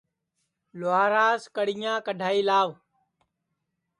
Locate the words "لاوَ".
2.47-2.69